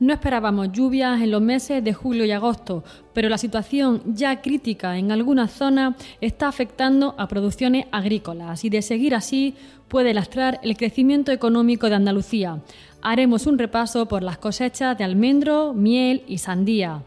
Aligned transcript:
No 0.00 0.12
esperábamos 0.12 0.72
lluvias 0.72 1.22
en 1.22 1.30
los 1.30 1.40
meses 1.40 1.82
de 1.84 1.94
julio 1.94 2.24
y 2.24 2.32
agosto, 2.32 2.82
pero 3.12 3.28
la 3.28 3.38
situación 3.38 4.02
ya 4.06 4.42
crítica 4.42 4.98
en 4.98 5.12
algunas 5.12 5.52
zonas 5.52 5.94
está 6.20 6.48
afectando 6.48 7.14
a 7.16 7.28
producciones 7.28 7.86
agrícolas 7.92 8.64
y 8.64 8.70
de 8.70 8.82
seguir 8.82 9.14
así 9.14 9.54
puede 9.86 10.12
lastrar 10.12 10.58
el 10.64 10.76
crecimiento 10.76 11.30
económico 11.30 11.88
de 11.88 11.94
Andalucía. 11.94 12.60
Haremos 13.02 13.46
un 13.46 13.56
repaso 13.56 14.08
por 14.08 14.24
las 14.24 14.38
cosechas 14.38 14.98
de 14.98 15.04
almendro, 15.04 15.74
miel 15.74 16.24
y 16.26 16.38
sandía. 16.38 17.02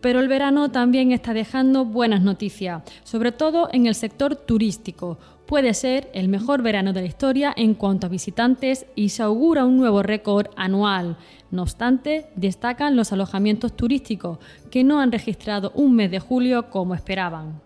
Pero 0.00 0.20
el 0.20 0.28
verano 0.28 0.70
también 0.70 1.12
está 1.12 1.34
dejando 1.34 1.84
buenas 1.84 2.22
noticias, 2.22 2.82
sobre 3.04 3.32
todo 3.32 3.68
en 3.72 3.86
el 3.86 3.94
sector 3.94 4.34
turístico. 4.34 5.18
Puede 5.50 5.74
ser 5.74 6.08
el 6.14 6.28
mejor 6.28 6.62
verano 6.62 6.92
de 6.92 7.00
la 7.00 7.08
historia 7.08 7.52
en 7.56 7.74
cuanto 7.74 8.06
a 8.06 8.08
visitantes 8.08 8.86
y 8.94 9.08
se 9.08 9.24
augura 9.24 9.64
un 9.64 9.78
nuevo 9.78 10.00
récord 10.00 10.46
anual. 10.54 11.16
No 11.50 11.62
obstante, 11.62 12.26
destacan 12.36 12.94
los 12.94 13.12
alojamientos 13.12 13.74
turísticos, 13.74 14.38
que 14.70 14.84
no 14.84 15.00
han 15.00 15.10
registrado 15.10 15.72
un 15.74 15.96
mes 15.96 16.12
de 16.12 16.20
julio 16.20 16.70
como 16.70 16.94
esperaban. 16.94 17.60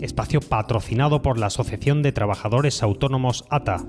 Espacio 0.00 0.40
patrocinado 0.40 1.22
por 1.22 1.38
la 1.38 1.46
Asociación 1.46 2.04
de 2.04 2.12
Trabajadores 2.12 2.84
Autónomos 2.84 3.44
ATA. 3.50 3.84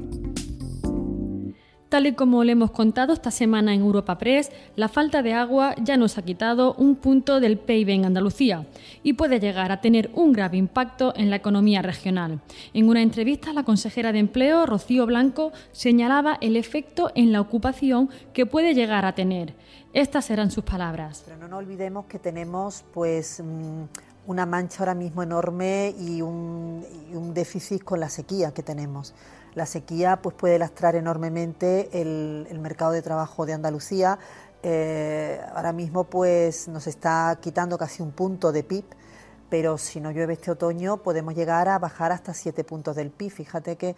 Tal 1.92 2.08
y 2.08 2.14
como 2.14 2.45
le 2.45 2.53
hemos 2.53 2.72
contado 2.72 3.11
esta 3.11 3.31
semana 3.31 3.73
en 3.73 3.81
Europa 3.81 4.17
Press, 4.17 4.50
la 4.78 4.88
falta 4.88 5.22
de 5.22 5.34
agua 5.34 5.75
ya 5.84 5.97
nos 5.97 6.17
ha 6.17 6.22
quitado 6.22 6.73
un 6.75 6.95
punto 6.95 7.42
del 7.42 7.58
PIB 7.58 7.89
en 7.89 8.06
Andalucía 8.06 8.66
y 9.03 9.11
puede 9.11 9.42
llegar 9.42 9.73
a 9.73 9.81
tener 9.81 10.09
un 10.14 10.31
grave 10.31 10.56
impacto 10.56 11.12
en 11.17 11.30
la 11.30 11.36
economía 11.36 11.81
regional. 11.81 12.39
En 12.73 12.88
una 12.88 13.02
entrevista, 13.02 13.52
la 13.52 13.66
consejera 13.66 14.14
de 14.14 14.19
Empleo, 14.19 14.66
Rocío 14.66 15.06
Blanco, 15.06 15.52
señalaba 15.73 16.38
el 16.39 16.56
efecto 16.56 17.12
en 17.14 17.34
la 17.34 17.42
ocupación 17.42 18.09
que 18.31 18.45
puede 18.45 18.73
llegar 18.73 19.03
a 19.03 19.14
tener. 19.14 19.53
Estas 19.92 20.30
eran 20.30 20.50
sus 20.50 20.64
palabras. 20.64 21.23
Pero 21.25 21.39
no 21.39 21.50
nos 21.50 21.59
olvidemos 21.59 22.06
que 22.06 22.19
tenemos 22.19 22.86
pues 22.94 23.44
mm, 23.44 23.84
una 24.28 24.45
mancha 24.45 24.78
ahora 24.80 24.95
mismo 24.95 25.23
enorme 25.23 25.94
y 26.00 26.22
un, 26.22 26.86
y 27.12 27.17
un 27.17 27.34
déficit 27.34 27.84
con 27.84 28.00
la 28.00 28.08
sequía 28.08 28.53
que 28.53 28.64
tenemos. 28.64 29.14
La 29.53 29.66
sequía 29.66 30.21
pues, 30.21 30.35
puede 30.35 30.57
lastrar 30.57 30.95
enormemente 30.95 31.89
el, 32.02 32.47
mercado 32.59 32.91
de 32.91 33.02
trabajo 33.02 33.45
de 33.45 33.53
Andalucía. 33.53 34.17
Eh, 34.63 35.41
ahora 35.53 35.73
mismo 35.73 36.05
pues, 36.05 36.67
nos 36.67 36.88
está 36.88 37.38
quitando 37.41 37.77
casi 37.77 38.02
un 38.02 38.11
punto 38.11 38.52
de 38.52 38.63
PIB, 38.63 38.85
pero 39.49 39.77
si 39.77 39.99
no 39.99 40.11
llueve 40.11 40.33
este 40.33 40.52
otoño 40.52 40.97
podemos 40.97 41.35
llegar 41.35 41.67
a 41.67 41.79
bajar 41.79 42.11
hasta 42.11 42.33
siete 42.33 42.63
puntos 42.63 42.95
del 42.95 43.09
PIB. 43.09 43.31
Fíjate 43.31 43.75
que, 43.75 43.95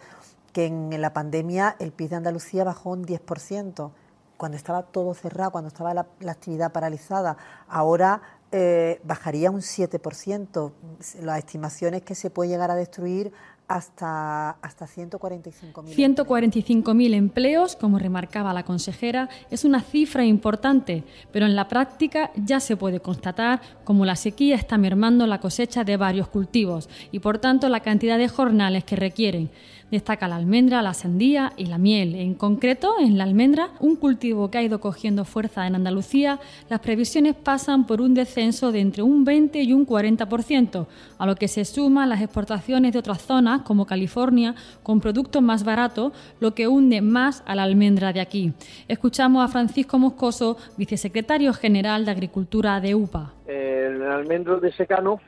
que 0.52 0.66
en, 0.66 1.00
la 1.00 1.12
pandemia 1.12 1.76
el 1.78 1.92
PIB 1.92 2.10
de 2.10 2.16
Andalucía 2.16 2.64
bajó 2.64 2.90
un 2.90 3.04
10%, 3.04 3.90
cuando 4.36 4.56
estaba 4.56 4.82
todo 4.82 5.14
cerrado, 5.14 5.52
cuando 5.52 5.68
estaba 5.68 5.94
la, 5.94 6.06
actividad 6.28 6.72
paralizada. 6.72 7.36
Ahora 7.68 8.20
eh, 8.50 9.00
bajaría 9.04 9.50
un 9.50 9.60
7%. 9.60 10.72
Las 11.20 11.38
estimaciones 11.38 12.02
que 12.02 12.14
se 12.14 12.30
puede 12.30 12.50
llegar 12.50 12.70
a 12.70 12.74
destruir 12.74 13.32
hasta, 13.68 14.50
hasta 14.50 14.86
145.000. 14.86 15.94
145.000 15.94 17.14
empleos, 17.14 17.76
como 17.76 17.98
remarcaba 17.98 18.52
la 18.52 18.64
consejera, 18.64 19.28
es 19.50 19.64
una 19.64 19.80
cifra 19.80 20.24
importante, 20.24 21.04
pero 21.32 21.46
en 21.46 21.56
la 21.56 21.68
práctica 21.68 22.30
ya 22.36 22.60
se 22.60 22.76
puede 22.76 23.00
constatar 23.00 23.60
como 23.84 24.04
la 24.04 24.16
sequía 24.16 24.56
está 24.56 24.78
mermando 24.78 25.26
la 25.26 25.40
cosecha 25.40 25.84
de 25.84 25.96
varios 25.96 26.28
cultivos 26.28 26.88
y 27.10 27.20
por 27.20 27.38
tanto 27.38 27.68
la 27.68 27.80
cantidad 27.80 28.18
de 28.18 28.28
jornales 28.28 28.84
que 28.84 28.96
requieren. 28.96 29.50
Destaca 29.90 30.26
la 30.28 30.36
almendra, 30.36 30.82
la 30.82 30.94
sandía 30.94 31.52
y 31.56 31.66
la 31.66 31.78
miel. 31.78 32.14
En 32.14 32.34
concreto, 32.34 32.94
en 32.98 33.18
la 33.18 33.24
almendra, 33.24 33.70
un 33.80 33.96
cultivo 33.96 34.50
que 34.50 34.58
ha 34.58 34.62
ido 34.62 34.80
cogiendo 34.80 35.24
fuerza 35.24 35.66
en 35.66 35.74
Andalucía, 35.74 36.40
las 36.68 36.80
previsiones 36.80 37.34
pasan 37.34 37.86
por 37.86 38.00
un 38.00 38.14
descenso 38.14 38.72
de 38.72 38.80
entre 38.80 39.02
un 39.02 39.24
20 39.24 39.62
y 39.62 39.72
un 39.72 39.86
40%, 39.86 40.86
a 41.18 41.26
lo 41.26 41.36
que 41.36 41.48
se 41.48 41.64
suman 41.64 42.08
las 42.08 42.22
exportaciones 42.22 42.92
de 42.92 42.98
otras 42.98 43.22
zonas, 43.22 43.62
como 43.62 43.86
California, 43.86 44.54
con 44.82 45.00
productos 45.00 45.42
más 45.42 45.64
baratos, 45.64 46.12
lo 46.40 46.54
que 46.54 46.66
hunde 46.66 47.00
más 47.00 47.42
a 47.46 47.54
la 47.54 47.62
almendra 47.62 48.12
de 48.12 48.20
aquí. 48.20 48.52
Escuchamos 48.88 49.44
a 49.44 49.48
Francisco 49.48 49.98
Moscoso, 49.98 50.56
vicesecretario 50.76 51.52
general 51.52 52.04
de 52.04 52.10
Agricultura 52.10 52.80
de 52.80 52.94
UPA. 52.94 53.32
El 53.46 54.02
almendro 54.02 54.58
de 54.58 54.72
secano 54.72 55.20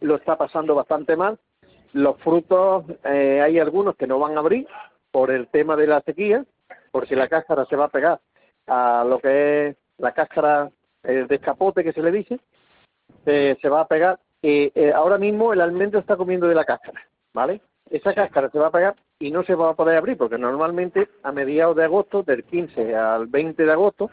lo 0.00 0.16
está 0.16 0.36
pasando 0.36 0.74
bastante 0.74 1.16
mal 1.16 1.38
los 1.94 2.18
frutos, 2.18 2.84
eh, 3.04 3.40
hay 3.40 3.58
algunos 3.58 3.96
que 3.96 4.06
no 4.06 4.18
van 4.18 4.36
a 4.36 4.40
abrir 4.40 4.66
por 5.10 5.30
el 5.30 5.46
tema 5.48 5.76
de 5.76 5.86
la 5.86 6.00
sequía, 6.02 6.44
porque 6.90 7.16
la 7.16 7.28
cáscara 7.28 7.64
se 7.66 7.76
va 7.76 7.86
a 7.86 7.88
pegar 7.88 8.20
a 8.66 9.04
lo 9.08 9.20
que 9.20 9.68
es 9.68 9.76
la 9.98 10.12
cáscara 10.12 10.70
de 11.02 11.34
escapote 11.34 11.84
que 11.84 11.92
se 11.92 12.02
le 12.02 12.10
dice, 12.10 12.40
eh, 13.26 13.56
se 13.60 13.68
va 13.68 13.82
a 13.82 13.88
pegar. 13.88 14.18
y 14.42 14.72
eh, 14.74 14.92
ahora 14.92 15.18
mismo 15.18 15.52
el 15.52 15.60
almendro 15.60 16.00
está 16.00 16.16
comiendo 16.16 16.48
de 16.48 16.54
la 16.54 16.64
cáscara, 16.64 17.00
¿vale? 17.32 17.60
Esa 17.88 18.12
cáscara 18.12 18.50
se 18.50 18.58
va 18.58 18.66
a 18.66 18.72
pegar 18.72 18.96
y 19.18 19.30
no 19.30 19.44
se 19.44 19.54
va 19.54 19.70
a 19.70 19.74
poder 19.74 19.96
abrir, 19.96 20.18
porque 20.18 20.36
normalmente 20.36 21.08
a 21.22 21.30
mediados 21.32 21.76
de 21.76 21.84
agosto, 21.84 22.22
del 22.24 22.42
15 22.44 22.96
al 22.96 23.26
20 23.28 23.64
de 23.64 23.72
agosto, 23.72 24.10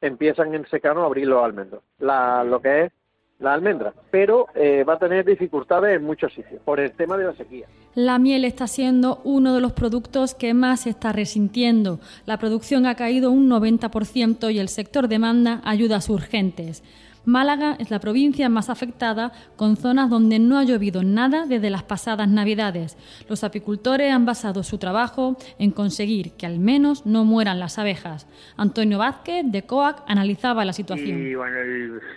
empiezan 0.00 0.54
en 0.54 0.66
secano 0.68 1.02
a 1.02 1.06
abrir 1.06 1.26
los 1.26 1.42
almendros. 1.42 1.82
La, 1.98 2.44
lo 2.44 2.60
que 2.60 2.84
es 2.84 2.92
la 3.38 3.54
almendra, 3.54 3.92
pero 4.10 4.46
eh, 4.54 4.84
va 4.84 4.94
a 4.94 4.98
tener 4.98 5.24
dificultades 5.24 5.96
en 5.96 6.04
muchos 6.04 6.32
sitios 6.32 6.60
por 6.64 6.80
el 6.80 6.92
tema 6.92 7.16
de 7.16 7.24
la 7.24 7.34
sequía. 7.34 7.66
La 7.94 8.18
miel 8.18 8.44
está 8.44 8.66
siendo 8.66 9.20
uno 9.24 9.54
de 9.54 9.60
los 9.60 9.72
productos 9.72 10.34
que 10.34 10.54
más 10.54 10.82
se 10.82 10.90
está 10.90 11.12
resintiendo. 11.12 12.00
La 12.26 12.38
producción 12.38 12.86
ha 12.86 12.96
caído 12.96 13.30
un 13.30 13.48
90% 13.48 14.52
y 14.52 14.58
el 14.58 14.68
sector 14.68 15.08
demanda 15.08 15.60
ayudas 15.64 16.08
urgentes. 16.08 16.82
Málaga 17.26 17.76
es 17.78 17.90
la 17.90 18.00
provincia 18.00 18.48
más 18.50 18.68
afectada, 18.68 19.32
con 19.56 19.76
zonas 19.76 20.10
donde 20.10 20.38
no 20.38 20.58
ha 20.58 20.64
llovido 20.64 21.02
nada 21.02 21.46
desde 21.46 21.70
las 21.70 21.82
pasadas 21.82 22.28
Navidades. 22.28 22.98
Los 23.28 23.44
apicultores 23.44 24.12
han 24.12 24.26
basado 24.26 24.62
su 24.62 24.76
trabajo 24.76 25.36
en 25.58 25.70
conseguir 25.70 26.32
que 26.32 26.44
al 26.44 26.58
menos 26.58 27.06
no 27.06 27.24
mueran 27.24 27.60
las 27.60 27.78
abejas. 27.78 28.26
Antonio 28.58 28.98
Vázquez, 28.98 29.44
de 29.46 29.62
COAC, 29.62 30.02
analizaba 30.06 30.66
la 30.66 30.74
situación. 30.74 31.26
Y 31.26 31.34
bueno, 31.34 31.56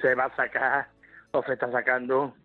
se 0.02 0.14
va 0.14 0.26
a 0.26 0.36
sacar 0.36 0.97
se 1.46 1.54
está 1.54 1.72
sacando 1.72 2.36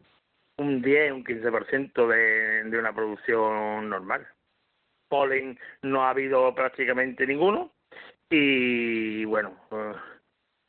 un 0.59 0.83
10, 0.83 1.13
un 1.13 1.25
15% 1.25 2.07
de, 2.07 2.65
de 2.65 2.79
una 2.79 2.95
producción 2.95 3.89
normal. 3.89 4.27
Polen 5.09 5.59
no 5.83 6.05
ha 6.05 6.11
habido 6.11 6.55
prácticamente 6.55 7.27
ninguno 7.27 7.73
y 8.31 9.25
bueno, 9.27 9.55
pues, 9.69 9.97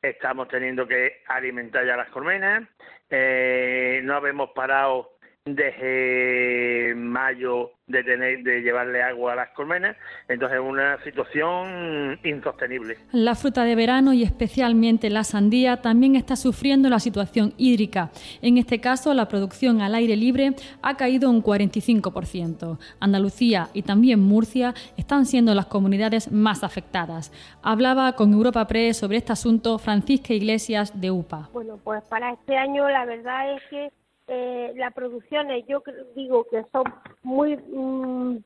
estamos 0.01 0.49
teniendo 0.49 0.85
que 0.85 1.23
alimentar 1.27 1.85
ya 1.85 1.95
las 1.95 2.09
colmenas, 2.09 2.67
eh, 3.09 4.01
no 4.03 4.15
habemos 4.15 4.49
parado 4.51 5.12
desde 5.45 6.95
mayo 6.95 7.71
de 7.87 8.01
tener 8.01 8.43
de 8.43 8.61
llevarle 8.61 9.03
agua 9.03 9.33
a 9.33 9.35
las 9.35 9.49
colmenas, 9.49 9.97
entonces 10.29 10.57
es 10.57 10.63
una 10.65 11.03
situación 11.03 12.17
insostenible. 12.23 12.97
La 13.11 13.35
fruta 13.35 13.65
de 13.65 13.75
verano 13.75 14.13
y 14.13 14.23
especialmente 14.23 15.09
la 15.09 15.25
sandía 15.25 15.81
también 15.81 16.15
está 16.15 16.37
sufriendo 16.37 16.89
la 16.89 16.99
situación 16.99 17.53
hídrica. 17.57 18.09
En 18.41 18.57
este 18.57 18.79
caso, 18.79 19.13
la 19.13 19.27
producción 19.27 19.81
al 19.81 19.95
aire 19.95 20.15
libre 20.15 20.51
ha 20.81 20.95
caído 20.95 21.29
un 21.29 21.43
45%. 21.43 22.79
Andalucía 23.01 23.67
y 23.73 23.81
también 23.81 24.21
Murcia 24.21 24.73
están 24.95 25.25
siendo 25.25 25.53
las 25.53 25.65
comunidades 25.65 26.31
más 26.31 26.63
afectadas. 26.63 27.33
Hablaba 27.61 28.13
con 28.13 28.31
Europa 28.31 28.65
Press 28.65 28.97
sobre 28.97 29.17
este 29.17 29.33
asunto 29.33 29.77
Francisca 29.77 30.33
Iglesias 30.33 30.99
de 31.01 31.11
UPA. 31.11 31.49
Bueno, 31.51 31.77
pues 31.83 32.01
para 32.05 32.31
este 32.31 32.55
año 32.55 32.87
la 32.87 33.03
verdad 33.03 33.55
es 33.55 33.61
que 33.69 34.02
eh, 34.27 34.73
las 34.75 34.93
producciones 34.93 35.65
yo 35.67 35.83
digo 36.15 36.45
que 36.49 36.63
son 36.71 36.83
muy 37.23 37.57
mm, 37.57 38.37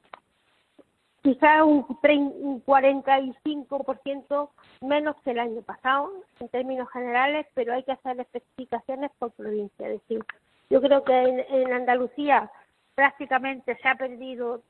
quizá 1.22 1.64
un, 1.64 1.86
un 1.88 2.64
45% 2.66 4.50
menos 4.82 5.16
que 5.24 5.32
el 5.32 5.40
año 5.40 5.62
pasado 5.62 6.12
en 6.40 6.50
términos 6.50 6.90
generales, 6.92 7.46
pero 7.54 7.74
hay 7.74 7.84
que 7.84 7.92
hacer 7.92 8.20
especificaciones 8.20 9.12
por 9.20 9.32
provincia. 9.32 9.88
Es 9.88 10.02
decir, 10.02 10.24
yo 10.70 10.82
creo 10.82 11.04
que 11.04 11.14
en, 11.14 11.40
en 11.50 11.74
Andalucía 11.74 12.50
prácticamente 12.96 13.78
se 13.82 13.88
ha 13.88 13.96
perdido 13.96 14.62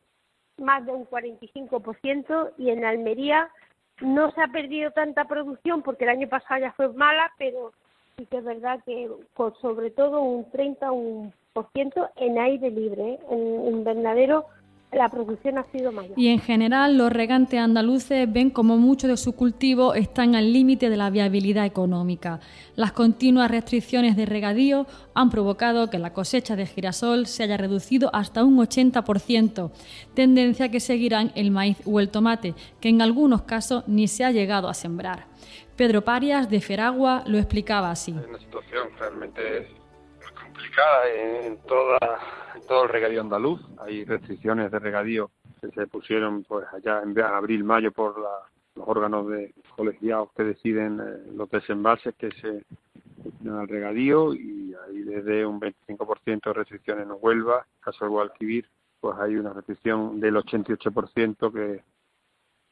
más 0.57 0.86
de 0.86 0.92
un 0.92 1.06
45% 1.06 2.54
y 2.57 2.71
en 2.71 2.86
Almería 2.86 3.50
no 4.01 4.31
se 4.31 4.42
ha 4.42 4.48
perdido 4.48 4.92
tanta 4.92 5.25
producción 5.25 5.81
porque 5.81 6.04
el 6.04 6.12
año 6.12 6.27
pasado 6.27 6.59
ya 6.62 6.71
fue 6.74 6.92
mala, 6.94 7.31
pero 7.38 7.71
sí 8.17 8.25
que 8.25 8.37
es 8.37 8.43
verdad 8.43 8.79
que 8.83 9.09
sobre 9.61 9.91
todo 9.91 10.21
un 10.21 10.49
30 10.49 10.91
un 10.91 11.33
por 11.53 11.69
ciento 11.71 12.09
en 12.15 12.37
aire 12.37 12.69
libre. 12.71 13.19
En 13.29 13.67
invernadero 13.67 14.45
la 14.91 15.09
producción 15.09 15.57
ha 15.57 15.63
sido 15.65 15.91
mayor. 15.91 16.17
Y 16.17 16.29
en 16.29 16.39
general 16.39 16.97
los 16.97 17.11
regantes 17.11 17.59
andaluces 17.59 18.31
ven 18.31 18.49
como 18.49 18.77
muchos 18.77 19.09
de 19.09 19.17
sus 19.17 19.35
cultivos 19.35 19.95
están 19.97 20.35
al 20.35 20.53
límite 20.53 20.89
de 20.89 20.97
la 20.97 21.09
viabilidad 21.09 21.65
económica. 21.65 22.39
Las 22.75 22.93
continuas 22.93 23.51
restricciones 23.51 24.15
de 24.15 24.25
regadío 24.25 24.87
han 25.13 25.29
provocado 25.29 25.89
que 25.89 25.99
la 25.99 26.13
cosecha 26.13 26.55
de 26.55 26.65
girasol 26.65 27.27
se 27.27 27.43
haya 27.43 27.57
reducido 27.57 28.09
hasta 28.13 28.43
un 28.43 28.57
80%, 28.57 29.71
tendencia 30.13 30.69
que 30.69 30.79
seguirán 30.79 31.31
el 31.35 31.51
maíz 31.51 31.77
o 31.85 31.99
el 31.99 32.09
tomate, 32.09 32.55
que 32.79 32.89
en 32.89 33.01
algunos 33.01 33.41
casos 33.41 33.83
ni 33.87 34.07
se 34.07 34.23
ha 34.23 34.31
llegado 34.31 34.69
a 34.69 34.73
sembrar. 34.73 35.25
Pedro 35.75 36.03
Parias 36.03 36.49
de 36.49 36.59
Feragua 36.59 37.23
lo 37.27 37.37
explicaba 37.37 37.91
así. 37.91 38.11
Es 38.11 38.27
una 38.27 38.39
situación 38.39 38.87
realmente 38.97 39.67
complicada 40.77 41.09
en 41.09 41.57
toda 41.63 41.97
todo 42.68 42.83
el 42.83 42.89
regadío 42.89 43.21
andaluz. 43.21 43.62
Hay 43.79 44.03
restricciones 44.03 44.71
de 44.71 44.79
regadío 44.79 45.31
que 45.62 45.69
se 45.69 45.88
pusieron 45.88 46.44
pues 46.44 46.65
allá 46.74 47.01
en 47.01 47.18
abril, 47.19 47.63
mayo 47.63 47.91
por 47.91 48.19
los 48.19 48.88
órganos 48.88 49.27
de 49.29 49.53
colegiados 49.75 50.29
que 50.35 50.44
deciden 50.44 51.00
eh, 51.00 51.31
los 51.35 51.50
desembalses 51.50 52.13
que 52.15 52.29
se 52.41 52.63
destinan 53.24 53.59
al 53.59 53.68
regadío 53.68 54.33
y 54.33 54.75
hay 54.85 55.00
desde 55.03 55.45
un 55.45 55.59
25% 55.59 56.41
de 56.44 56.53
restricciones 56.53 57.07
en 57.07 57.15
Huelva, 57.19 57.65
caso 57.80 58.06
del 58.06 58.12
Guadalquivir, 58.12 58.69
pues 59.00 59.18
hay 59.18 59.35
una 59.35 59.53
restricción 59.53 60.19
del 60.19 60.35
88% 60.35 61.53
que, 61.53 61.83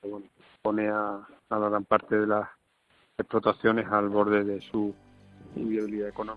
bueno, 0.08 0.28
pone 0.62 0.90
a, 0.90 1.26
a 1.50 1.60
la 1.60 1.70
gran 1.70 1.86
parte 1.86 2.20
de 2.20 2.28
las 2.28 2.50
explotaciones 3.18 3.88
al 3.90 4.10
borde 4.10 4.44
de 4.44 4.62
su 4.62 4.94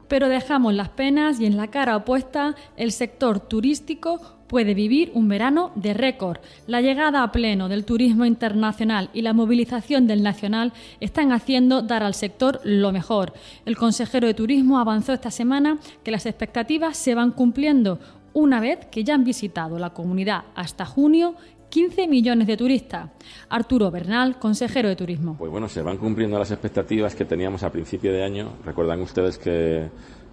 pero 0.09 0.29
dejamos 0.29 0.75
las 0.75 0.88
penas 0.91 1.41
y 1.41 1.47
en 1.47 1.56
la 1.56 1.69
cara 1.69 1.97
opuesta 1.97 2.55
el 2.76 2.93
sector 2.93 3.41
turístico 3.41 4.20
puede 4.47 4.75
vivir 4.75 5.11
un 5.15 5.29
verano 5.29 5.73
de 5.75 5.94
récord. 5.94 6.38
La 6.67 6.81
llegada 6.81 7.23
a 7.23 7.32
pleno 7.32 7.69
del 7.69 7.85
turismo 7.85 8.25
internacional 8.25 9.11
y 9.12 9.23
la 9.23 9.35
movilización 9.35 10.06
del 10.06 10.23
nacional 10.23 10.73
están 11.00 11.32
haciendo 11.32 11.82
dar 11.82 12.03
al 12.03 12.15
sector 12.15 12.61
lo 12.65 12.91
mejor. 12.91 13.35
El 13.67 13.76
consejero 13.76 14.26
de 14.26 14.35
Turismo 14.35 14.79
avanzó 14.79 15.12
esta 15.12 15.31
semana 15.31 15.79
que 16.03 16.11
las 16.11 16.25
expectativas 16.25 16.97
se 16.97 17.14
van 17.14 17.32
cumpliendo 17.32 17.99
una 18.32 18.61
vez 18.61 18.87
que 18.87 19.05
ya 19.05 19.14
han 19.14 19.25
visitado 19.25 19.79
la 19.79 19.91
comunidad 19.91 20.44
hasta 20.55 20.87
junio 20.87 21.35
15 21.78 22.08
millones 22.08 22.48
de 22.48 22.56
turistas. 22.56 23.08
Arturo 23.50 23.88
Bernal, 23.88 24.40
consejero 24.40 24.88
de 24.88 24.96
Turismo. 24.96 25.36
Pues 25.38 25.48
bueno, 25.48 25.69
se 25.69 25.80
van 25.80 25.96
cumpliendo 25.96 26.36
las 26.36 26.50
expectativas 26.50 27.14
que 27.14 27.25
teníamos 27.25 27.62
a 27.62 27.70
principio 27.70 28.12
de 28.12 28.25
año. 28.25 28.54
Recuerdan 28.64 29.00
ustedes 29.00 29.38
que 29.38 29.88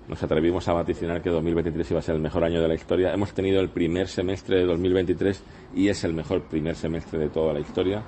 nos 0.08 0.24
atrevimos 0.24 0.68
a 0.68 0.74
vaticinar 0.74 1.22
que 1.22 1.30
2023 1.30 1.92
iba 1.92 2.00
a 2.00 2.02
ser 2.02 2.16
el 2.16 2.22
mejor 2.22 2.44
año 2.44 2.60
de 2.64 2.68
la 2.68 2.74
historia. 2.74 3.14
Hemos 3.14 3.32
tenido 3.34 3.62
el 3.62 3.70
primer 3.70 4.08
semestre 4.08 4.58
de 4.58 4.66
2023 4.66 5.44
y 5.76 5.88
es 5.88 6.04
el 6.04 6.16
mejor 6.16 6.42
primer 6.46 6.76
semestre 6.76 7.20
de 7.20 7.30
toda 7.30 7.54
la 7.54 7.60
historia, 7.60 8.02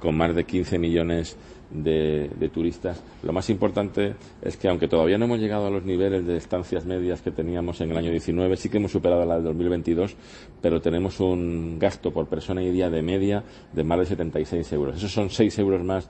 con 0.00 0.16
más 0.16 0.34
de 0.34 0.44
15 0.44 0.78
millones 0.78 1.36
de, 1.70 2.50
turistas. 2.52 3.02
Lo 3.22 3.32
más 3.32 3.50
importante 3.50 4.14
es 4.40 4.56
que, 4.56 4.68
aunque 4.68 4.88
todavía 4.88 5.18
no 5.18 5.26
hemos 5.26 5.38
llegado 5.38 5.66
a 5.66 5.70
los 5.70 5.84
niveles 5.84 6.26
de 6.26 6.36
estancias 6.36 6.86
medias 6.86 7.20
que 7.20 7.30
teníamos 7.30 7.80
en 7.80 7.90
el 7.90 7.98
año 7.98 8.10
19, 8.10 8.56
sí 8.56 8.68
que 8.68 8.78
hemos 8.78 8.92
superado 8.92 9.24
la 9.24 9.36
del 9.36 9.44
2022, 9.44 10.16
pero 10.62 10.80
tenemos 10.80 11.20
un 11.20 11.78
gasto 11.78 12.12
por 12.12 12.26
persona 12.26 12.62
y 12.62 12.70
día 12.70 12.90
de 12.90 13.02
media 13.02 13.44
de 13.72 13.84
más 13.84 13.98
de 14.00 14.06
76 14.06 14.72
euros. 14.72 14.96
Esos 14.96 15.12
son 15.12 15.30
6 15.30 15.58
euros 15.58 15.84
más 15.84 16.08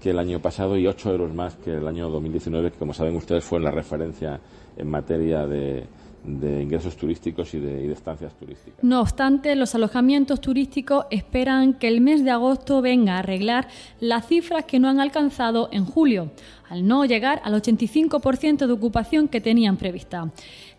que 0.00 0.10
el 0.10 0.18
año 0.18 0.40
pasado 0.40 0.78
y 0.78 0.86
8 0.86 1.10
euros 1.10 1.34
más 1.34 1.56
que 1.56 1.72
el 1.72 1.86
año 1.86 2.08
2019, 2.08 2.70
que 2.72 2.78
como 2.78 2.94
saben 2.94 3.16
ustedes 3.16 3.44
fue 3.44 3.60
la 3.60 3.70
referencia 3.70 4.40
en 4.76 4.88
materia 4.88 5.46
de, 5.46 5.84
de 6.24 6.62
ingresos 6.62 6.96
turísticos 6.96 7.54
y 7.54 7.60
de, 7.60 7.92
estancias 7.92 8.34
turísticas. 8.34 8.82
No 8.82 9.00
obstante, 9.00 9.54
los 9.56 9.74
alojamientos 9.74 10.40
turísticos 10.40 11.06
esperan 11.10 11.74
que 11.74 11.88
el 11.88 12.00
mes 12.00 12.24
de 12.24 12.30
agosto 12.30 12.82
venga 12.82 13.16
a 13.16 13.18
arreglar 13.20 13.68
las 14.00 14.26
cifras 14.26 14.64
que 14.64 14.78
no 14.78 14.88
han 14.88 15.00
alcanzado 15.00 15.68
en 15.72 15.84
julio, 15.84 16.30
al 16.70 16.86
no 16.86 17.04
llegar 17.04 17.42
al 17.44 17.54
85% 17.54 18.66
de 18.66 18.72
ocupación 18.72 19.28
que 19.28 19.40
tenían 19.40 19.76
prevista. 19.76 20.30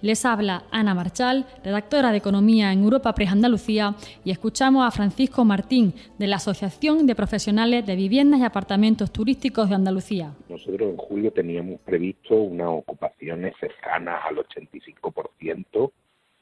Les 0.02 0.26
habla 0.26 0.64
Ana 0.72 0.96
Marchal, 0.96 1.46
redactora 1.64 2.12
de 2.12 2.18
Economía 2.18 2.74
en 2.74 2.82
Europa 2.82 3.14
Press 3.14 3.32
Andalucía, 3.32 3.94
y 4.26 4.32
escuchamos 4.32 4.88
a 4.88 4.90
Francisco 4.90 5.46
Martín, 5.46 5.94
de 6.18 6.28
la 6.28 6.38
Asociación 6.38 7.06
de 7.06 7.14
Profesionales 7.14 7.86
de 7.86 7.96
Viviendas 7.96 8.40
y 8.40 8.44
Apartamentos 8.44 9.12
Turísticos 9.12 9.70
de 9.70 9.76
Andalucía. 9.76 10.34
Nosotros 10.50 10.90
en 10.90 10.98
julio 10.98 11.32
teníamos 11.32 11.80
previsto 11.82 12.36
unas 12.36 12.70
ocupaciones 12.70 13.54
cercanas 13.60 14.22
al 14.28 14.38
85% 14.38 15.92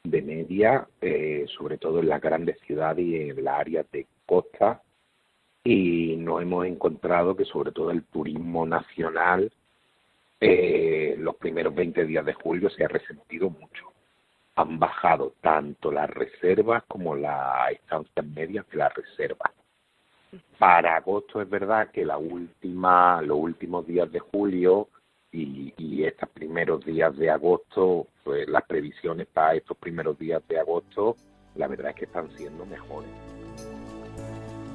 de 0.03 0.21
media, 0.21 0.87
eh, 1.01 1.45
sobre 1.57 1.77
todo 1.77 1.99
en 1.99 2.09
las 2.09 2.21
grandes 2.21 2.57
ciudades 2.65 3.05
y 3.05 3.15
en 3.15 3.43
las 3.43 3.59
áreas 3.59 3.85
de 3.91 4.07
costa, 4.25 4.81
y 5.71 6.15
nos 6.17 6.41
hemos 6.41 6.65
encontrado 6.65 7.35
que 7.35 7.45
sobre 7.45 7.71
todo 7.71 7.91
el 7.91 8.01
turismo 8.05 8.65
nacional 8.65 9.51
eh, 10.41 11.15
los 11.19 11.35
primeros 11.35 11.75
20 11.75 12.05
días 12.05 12.25
de 12.25 12.33
julio 12.33 12.71
se 12.71 12.85
ha 12.85 12.87
resentido 12.87 13.51
mucho. 13.51 13.93
Han 14.55 14.79
bajado 14.79 15.35
tanto 15.41 15.91
las 15.91 16.09
reservas 16.09 16.83
como 16.87 17.15
las 17.15 17.71
estancias 17.71 18.25
medias 18.25 18.67
de 18.71 18.77
las 18.77 18.91
reservas. 18.95 19.51
Para 20.57 20.95
agosto 20.95 21.39
es 21.39 21.47
verdad 21.47 21.91
que 21.91 22.03
la 22.03 22.17
última, 22.17 23.21
los 23.21 23.37
últimos 23.37 23.85
días 23.85 24.11
de 24.11 24.19
julio 24.21 24.87
y, 25.31 25.71
y 25.77 26.03
estos 26.03 26.29
primeros 26.29 26.83
días 26.83 27.15
de 27.15 27.29
agosto, 27.29 28.07
pues 28.23 28.49
las 28.49 28.63
previsiones 28.63 29.27
para 29.27 29.53
estos 29.53 29.77
primeros 29.77 30.17
días 30.17 30.41
de 30.47 30.59
agosto, 30.59 31.15
la 31.53 31.67
verdad 31.67 31.91
es 31.91 31.95
que 31.95 32.05
están 32.05 32.27
siendo 32.35 32.65
mejores. 32.65 33.38